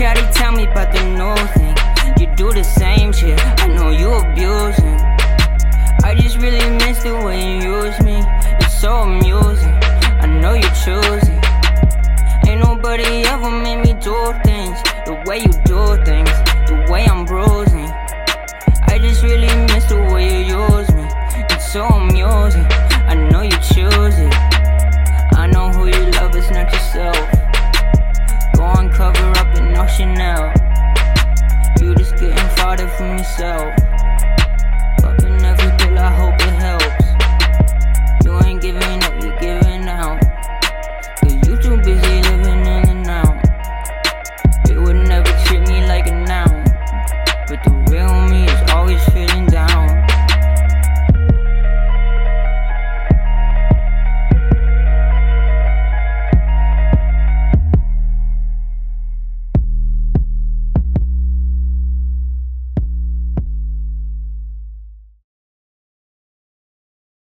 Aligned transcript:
Shawty, 0.00 0.32
tell 0.32 0.52
me 0.52 0.64
about 0.64 0.94
the 0.94 1.02
new 1.12 1.36
thing. 1.52 1.76
You 2.18 2.34
do 2.34 2.50
the 2.54 2.64
same 2.64 3.12
shit, 3.12 3.38
I 3.60 3.66
know 3.66 3.90
you 3.90 4.08
abusing. 4.08 4.96
I 6.02 6.14
just 6.16 6.38
really 6.38 6.70
miss 6.78 7.02
the 7.02 7.20
way 7.22 7.36
you 7.44 7.60
use 7.60 8.00
me. 8.00 8.24
It's 8.64 8.80
so 8.80 9.02
amusing, 9.02 9.76
I 10.24 10.26
know 10.40 10.54
you 10.54 10.70
choosing. 10.84 11.38
Ain't 12.48 12.64
nobody 12.64 13.24
ever 13.28 13.50
made 13.50 13.84
me 13.84 13.92
do 13.92 14.16
things 14.42 14.80
the 15.04 15.22
way 15.26 15.40
you 15.40 15.52
do 15.68 16.02
things, 16.08 16.32
the 16.64 16.86
way 16.88 17.04
I'm 17.04 17.26
bruising. 17.26 17.90
I 18.88 18.96
just 18.98 19.22
really 19.22 19.54
miss 19.66 19.84
the 19.84 20.00
way 20.14 20.46
you 20.48 20.56
use 20.64 20.90
me. 20.94 21.04
It's 21.50 21.70
so 21.70 21.84
from 33.00 33.16
yourself. 33.16 33.79